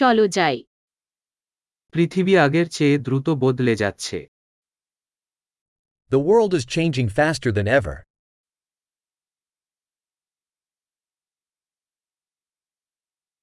চলো 0.00 0.24
যাই 0.28 0.58
পৃথিবী 1.94 2.34
আগের 2.36 2.66
চেয়ে 2.68 2.96
দ্রুত 2.98 3.26
বদলে 3.44 3.74
যাচ্ছে 3.82 4.18
The 6.10 6.20
world 6.20 6.52
is 6.54 6.64
changing 6.66 7.08
faster 7.08 7.50
than 7.52 7.68
ever. 7.78 7.96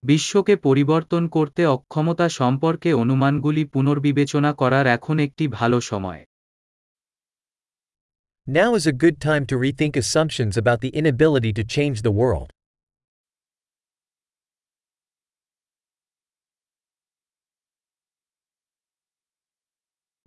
বিশ্বকে 0.03 0.55
পরিবর্তন 0.57 1.23
করতে 1.27 1.61
অক্ষমতা 1.65 2.27
সম্পর্কে 2.29 2.89
অনুমানগুলি 2.93 3.63
পুনর্বিবেচনা 3.65 4.51
করার 4.53 4.85
এখন 4.87 5.15
একটি 5.19 5.45
ভালো 5.49 5.77
সময় 5.81 6.21
Now 8.47 8.69
is 8.79 8.85
a 8.87 8.95
good 9.03 9.17
time 9.19 9.43
to 9.49 9.55
rethink 9.57 9.93
assumptions 9.97 10.53
about 10.57 10.79
the 10.81 10.91
inability 10.99 11.51
to 11.53 11.63
change 11.75 11.97
the 12.01 12.15
world. 12.21 12.49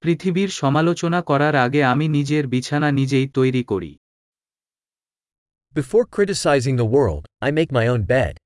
পৃথিবীর 0.02 0.48
সমালোচনা 0.48 1.22
করার 1.22 1.54
আগে 1.54 1.84
আমি 1.84 2.08
নিজের 2.08 2.48
বিছানা 2.48 2.88
নিজেই 2.90 3.28
তৈরি 3.28 3.64
করি। 3.64 3.92
Before 5.74 6.02
criticising 6.06 6.76
the 6.76 6.86
world 6.92 7.24
I 7.40 7.50
make 7.52 7.68
my 7.72 7.88
own 7.88 8.02
bed 8.06 8.36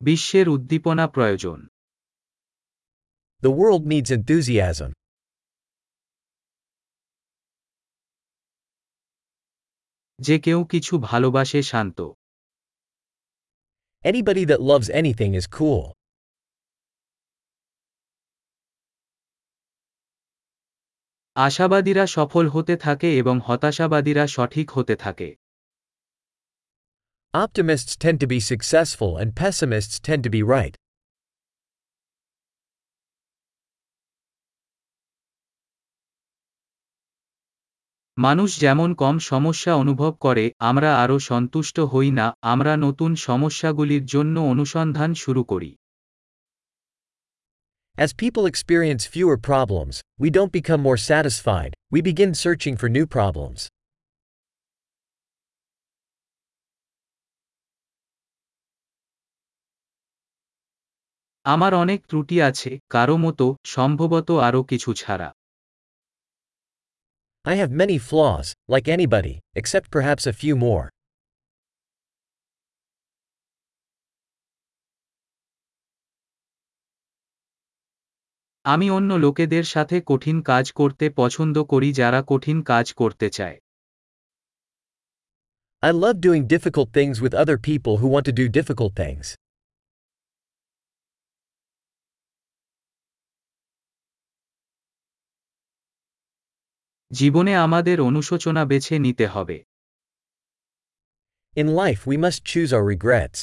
বিশ্বের 0.00 0.48
উদ্দীপনা 0.48 1.04
প্রয়োজন। 1.08 1.58
দ্য 3.42 3.48
ওয়ার্ল্ড 3.48 3.84
নিডস 3.86 4.10
এনথুজিয়াজম 4.10 4.90
যে 10.18 10.36
কেউ 10.38 10.64
কিছু 10.64 10.98
ভালোবাসে 10.98 11.62
শান্ত। 11.62 11.98
Anybody 14.03 14.43
that 14.45 14.61
loves 14.61 14.87
anything 15.01 15.31
is 15.33 15.47
cool. 15.59 15.83
আশাবাদীরা 21.35 22.05
সফল 22.07 22.45
হতে 22.49 22.75
থাকে 22.77 23.09
এবং 23.21 23.35
হতাশাবাদীরা 23.47 24.23
সঠিক 24.27 24.67
হতে 24.71 24.95
থাকে 24.95 25.29
Optimists 27.33 27.93
tend 28.03 28.17
to 28.23 28.27
be 28.27 28.39
successful 28.51 29.11
and 29.21 29.29
pessimists 29.35 29.97
tend 29.99 30.21
to 30.23 30.31
be 30.37 30.41
right. 30.55 30.75
মানুষ 38.22 38.50
যেমন 38.60 38.90
কম 38.94 39.16
সমস্যা 39.32 39.72
অনুভব 39.74 40.12
করে 40.20 40.44
আমরা 40.60 40.90
আরও 41.02 41.16
সন্তুষ্ট 41.30 41.76
হই 41.92 42.10
না 42.10 42.26
আমরা 42.52 42.72
নতুন 42.86 43.10
সমস্যাগুলির 43.28 44.04
জন্য 44.06 44.36
অনুসন্ধান 44.52 45.10
শুরু 45.14 45.42
করি 45.44 45.70
As 47.96 48.10
people 48.14 48.44
experience 48.46 49.02
fewer 49.06 49.38
problems, 49.42 49.94
we 50.18 50.28
don't 50.30 50.52
become 50.52 50.80
more 50.80 51.00
satisfied, 51.02 51.72
we 51.92 52.00
begin 52.02 52.30
searching 52.34 52.74
for 52.76 52.88
new 52.88 53.06
problems. 53.08 53.60
আমার 61.44 61.72
অনেক 61.74 62.00
ত্রুটি 62.08 62.36
আছে 62.40 62.70
কারও 62.90 63.16
মতো 63.16 63.46
সম্ভবত 63.66 64.28
আরও 64.46 64.60
কিছু 64.70 64.90
ছাড়া 64.94 65.28
I 67.45 67.55
have 67.55 67.71
many 67.71 67.97
flaws, 67.99 68.47
like 68.67 68.87
anybody, 68.87 69.35
except 69.55 69.87
perhaps 69.89 70.23
a 70.27 70.33
few 70.33 70.55
more. 70.55 70.85
আমি 78.65 78.87
অন্য 78.89 79.13
লোকেদের 79.13 79.63
সাথে 79.63 80.01
কঠিন 80.05 80.37
কাজ 80.41 80.65
করতে 80.71 81.05
পছন্দ 81.09 81.55
করি 81.63 81.89
যারা 81.93 82.19
কঠিন 82.27 82.57
কাজ 82.63 82.93
করতে 82.93 83.27
চায় 83.29 83.57
I 85.83 85.91
love 86.03 86.17
doing 86.27 86.43
difficult 86.55 86.89
things 86.97 87.15
with 87.21 87.33
other 87.43 87.57
people 87.69 87.93
who 87.99 88.07
want 88.07 88.25
to 88.25 88.35
do 88.41 88.45
difficult 88.59 88.93
things. 89.03 89.25
জীবনে 97.12 97.52
আমাদের 97.56 97.98
অনুশোচনা 98.00 98.62
বেছে 98.64 98.94
নিতে 98.98 99.26
হবে 99.26 99.56
In 101.56 101.68
life, 101.76 102.00
we 102.06 102.16
must 102.16 102.40
choose 102.44 102.70
our 102.72 102.86
regrets. 102.94 103.38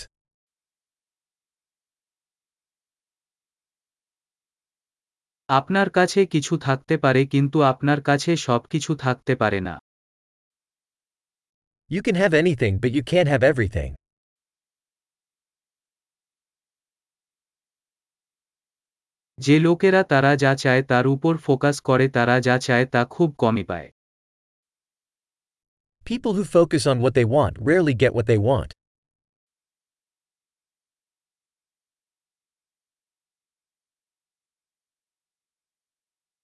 আপনার 5.50 5.88
কাছে 5.90 6.22
কিছু 6.26 6.54
থাকতে 6.58 6.96
পারে 6.98 7.22
কিন্তু 7.26 7.58
আপনার 7.62 8.00
কাছে 8.02 8.32
সবকিছু 8.48 8.92
থাকতে 8.96 9.34
পারে 9.36 9.60
না 9.60 9.76
You 11.92 12.02
can 12.04 12.16
have 12.16 12.34
anything, 12.44 12.74
but 12.80 12.92
you 12.98 13.04
can't 13.04 13.30
have 13.34 13.44
everything. 13.44 13.92
যে 19.40 19.56
লোকেরা 19.60 20.02
তারা 20.04 20.32
যা 20.36 20.52
চায় 20.56 20.82
তার 20.84 21.06
উপর 21.08 21.34
ফোকাস 21.38 21.76
করে 21.82 22.06
তারা 22.10 22.36
যা 22.42 22.56
চায় 22.60 22.86
তা 22.86 23.02
খুব 23.06 23.30
কমই 23.38 23.64
পায় 23.64 23.90
People 26.06 26.34
who 26.38 26.44
focus 26.58 26.84
on 26.92 26.98
what 27.04 27.14
they 27.14 27.28
want 27.36 27.54
rarely 27.70 27.96
get 28.04 28.12
what 28.18 28.28
they 28.32 28.40
want. 28.50 28.72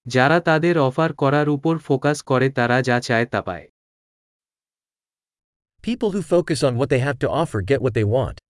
যারা 0.06 0.38
তাদের 0.40 0.76
অফার 0.80 1.12
করার 1.14 1.48
উপর 1.50 1.76
ফোকাস 1.78 2.18
করে 2.22 2.48
তারা 2.50 2.78
যা 2.82 2.98
চায় 3.00 3.26
তা 3.26 3.40
পায় 3.42 3.66
People 5.84 6.12
who 6.16 6.22
focus 6.34 6.60
on 6.68 6.74
what 6.80 6.90
they 6.94 7.02
have 7.08 7.20
to 7.24 7.28
offer 7.42 7.60
get 7.72 7.80
what 7.86 7.94
they 7.94 8.08
want. 8.18 8.45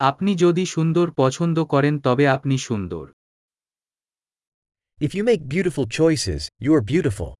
আপনি 0.00 0.30
যদি 0.36 0.64
সুন্দর 0.66 1.06
পছন্দ 1.16 1.56
করেন 1.64 1.94
তবে 2.00 2.24
আপনি 2.28 2.56
সুন্দর 2.58 3.04
If 4.98 5.10
you 5.14 5.24
make 5.24 5.42
beautiful 5.48 5.86
choices, 5.88 6.42
you 6.60 6.70
are 6.74 6.84
beautiful. 6.92 7.30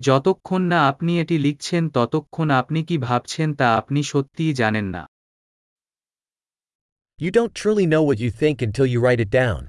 যতক্ষণ 0.00 0.62
না 0.62 0.78
আপনি 0.88 1.12
এটি 1.20 1.36
লিখছেন 1.38 1.82
ততক্ষণ 1.88 2.48
আপনি 2.50 2.80
কি 2.84 2.96
ভাবছেন 2.98 3.48
তা 3.54 3.66
আপনি 3.76 4.00
সত্যিই 4.02 4.52
জানেন 4.54 4.86
না 4.86 5.02
You 7.18 7.30
don't 7.30 7.54
truly 7.54 7.86
know 7.86 8.02
what 8.02 8.18
you 8.24 8.30
think 8.32 8.56
until 8.62 8.86
you 8.92 8.98
write 9.04 9.20
it 9.20 9.32
down. 9.42 9.62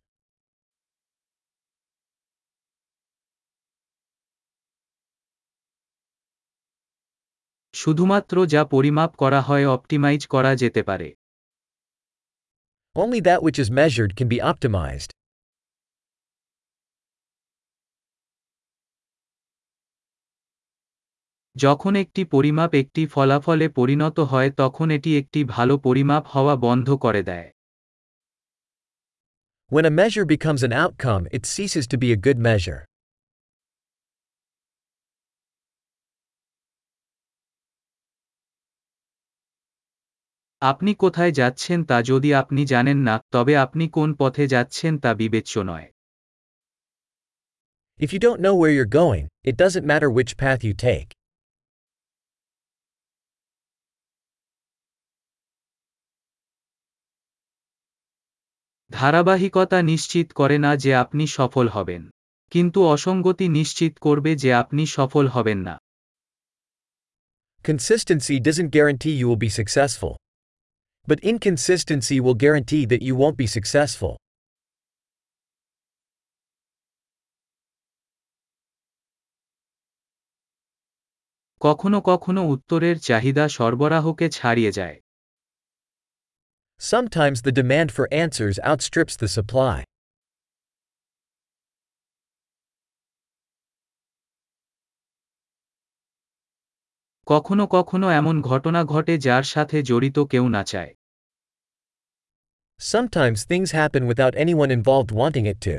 শুধুমাত্র 7.73 8.35
যা 8.45 8.61
পরিমাপ 8.65 9.11
করা 9.15 9.39
হয় 9.41 9.65
অপটিমাইজ 9.67 10.21
করা 10.27 10.51
যেতে 10.55 10.81
পারে 10.83 11.09
Only 12.95 13.19
that 13.21 13.39
which 13.41 13.59
is 13.59 13.69
measured 13.71 14.11
can 14.15 14.27
be 14.27 14.39
optimized. 14.51 15.11
যখন 21.55 21.93
একটি 21.95 22.21
পরিমাপ 22.25 22.71
একটি 22.75 23.01
ফলাফলে 23.05 23.67
পরিণত 23.69 24.17
হয় 24.31 24.49
তখন 24.57 24.87
এটি 24.91 25.11
একটি 25.17 25.39
ভালো 25.45 25.73
পরিমাপ 25.77 26.23
হওয়া 26.27 26.55
বন্ধ 26.55 26.87
করে 26.95 27.21
দেয় 27.23 27.49
When 29.71 29.85
a 29.85 29.93
measure 30.01 30.25
becomes 30.25 30.61
an 30.63 30.73
outcome, 30.83 31.23
it 31.31 31.43
ceases 31.45 31.85
to 31.87 31.97
be 31.97 32.09
a 32.11 32.19
good 32.25 32.39
measure. 32.39 32.81
আপনি 40.71 40.91
কোথায় 40.93 41.31
যাচ্ছেন 41.31 41.79
তা 41.85 41.97
যদি 42.01 42.29
আপনি 42.33 42.61
জানেন 42.65 42.99
না 43.07 43.15
তবে 43.31 43.53
আপনি 43.57 43.85
কোন 43.89 44.09
পথে 44.13 44.45
যাচ্ছেন 44.47 44.93
তা 44.99 45.11
বিবেচ্য 45.13 45.53
নয় 45.71 45.87
If 47.99 48.09
you 48.13 48.19
don't 48.19 48.41
know 48.45 48.55
where 48.55 48.73
you're 48.77 48.95
going, 49.03 49.25
it 49.43 49.55
doesn't 49.57 49.85
matter 49.85 50.09
which 50.09 50.31
path 50.37 50.61
you 50.63 50.73
take. 50.89 51.09
ধারাবাহিকতা 58.91 59.79
নিশ্চিত 59.81 60.27
করে 60.33 60.57
না 60.57 60.71
যে 60.75 60.91
আপনি 60.95 61.23
সফল 61.27 61.65
হবেন 61.67 62.01
কিন্তু 62.51 62.79
অসঙ্গতি 62.87 63.45
নিশ্চিত 63.49 63.93
করবে 63.97 64.31
যে 64.35 64.49
আপনি 64.53 64.83
সফল 64.97 65.25
হবেন 65.27 65.59
না 65.67 65.75
Consistency 67.65 68.35
doesn't 68.39 68.71
guarantee 68.77 69.15
you 69.19 69.27
will 69.29 69.43
be 69.47 69.53
successful. 69.61 70.13
But 71.06 71.20
inconsistency 71.20 72.20
will 72.20 72.34
guarantee 72.34 72.84
that 72.86 73.02
you 73.02 73.14
won't 73.16 73.36
be 73.36 73.46
successful. 73.46 74.16
কখনো 81.60 81.98
কখনো 82.00 82.42
উত্তরের 82.54 82.96
চাহিদা 83.08 83.44
সরবরাহকে 83.48 84.26
ছাড়িয়ে 84.28 84.72
যায় 84.72 84.98
Sometimes 86.92 87.38
the 87.42 87.54
demand 87.60 87.88
for 87.96 88.06
answers 88.24 88.56
outstrips 88.70 89.14
the 89.22 89.30
supply. 89.36 89.78
কখনো 97.27 97.63
কখনো 97.67 98.07
এমন 98.11 98.35
ঘটনা 98.41 98.81
ঘটে 98.83 99.13
যার 99.17 99.43
সাথে 99.43 99.77
জড়িত 99.83 100.17
কেউ 100.31 100.45
না 100.47 100.63
চায় 100.63 100.91
Sometimes 102.79 103.39
things 103.45 103.71
happen 103.71 104.03
without 104.07 104.33
anyone 104.35 104.71
involved 104.71 105.11
wanting 105.11 105.45
it 105.45 105.59
to. 105.61 105.75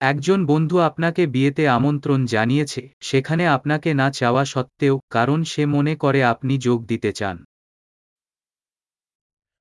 একজন 0.00 0.40
বন্ধু 0.46 0.76
আপনাকে 0.78 1.22
বিয়েতে 1.26 1.64
আমন্ত্রণ 1.68 2.20
জানিয়েছে 2.26 2.82
সেখানে 3.00 3.44
আপনাকে 3.48 3.90
না 3.94 4.08
চাওয়া 4.10 4.44
সত্ত্বেও 4.44 4.94
কারণ 5.10 5.38
সে 5.44 5.62
মনে 5.66 5.94
করে 5.96 6.20
আপনি 6.24 6.54
যোগ 6.58 6.78
দিতে 6.86 7.10
চান 7.12 7.36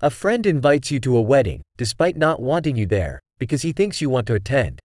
A 0.02 0.12
friend 0.12 0.44
invites 0.46 0.88
you 0.92 1.00
to 1.00 1.12
a 1.18 1.24
wedding, 1.24 1.62
despite 1.78 2.18
not 2.18 2.38
wanting 2.42 2.76
you 2.76 2.88
there, 2.88 3.16
because 3.41 3.63
he 3.67 3.73
thinks 3.79 3.97
you 4.03 4.09
want 4.15 4.27
to 4.31 4.35
attend. 4.41 4.77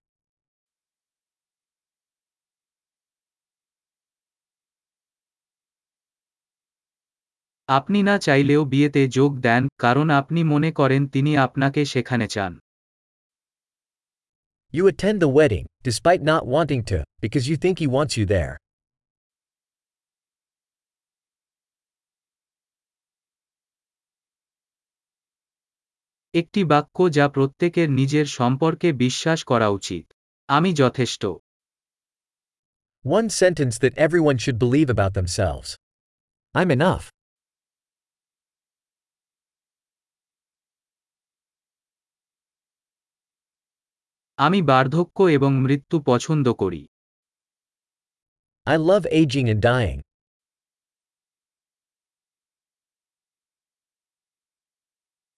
আপনি 7.70 8.00
না 8.04 8.16
চাইলেও 8.26 8.62
বিয়েতে 8.66 9.02
যোগ 9.18 9.32
দেন 9.48 9.64
কারণ 9.84 10.08
আপনি 10.20 10.42
মনে 10.54 10.70
করেন 10.80 11.02
তিনি 11.14 11.32
আপনাকে 11.46 11.82
সেখানে 11.94 12.28
চান 12.36 12.54
You 14.74 14.84
attend 14.88 15.18
the 15.22 15.32
wedding, 15.40 15.66
despite 15.84 16.22
not 16.24 16.44
wanting 16.48 16.84
to, 16.92 17.00
because 17.24 17.46
you 17.50 17.58
think 17.64 17.76
he 17.78 17.88
wants 17.98 18.14
you 18.20 18.26
there. 18.36 18.54
একটি 26.35 26.65
বাক্য 26.65 27.13
যা 27.13 27.29
প্রত্যেকের 27.29 27.91
নিজের 27.91 28.27
সম্পর্কে 28.27 28.93
বিশ্বাস 28.93 29.45
করা 29.45 29.69
উচিত 29.69 30.05
আমি 30.49 30.71
যথেষ্ট 30.75 31.27
One 33.05 33.29
sentence 33.31 33.79
that 33.79 33.95
everyone 33.97 34.39
should 34.39 34.59
believe 34.59 34.91
about 34.91 35.13
themselves. 35.15 35.69
I'm 36.55 36.71
enough. 36.71 37.05
আমি 44.39 44.63
বার্ধক্য 44.63 45.23
এবং 45.23 45.53
মৃত্যু 45.53 46.03
পছন্দ 46.07 46.53
করি 46.53 46.87
I 48.67 48.77
love 48.77 49.05
aging 49.13 49.47
and 49.49 49.61
dying. 49.63 50.08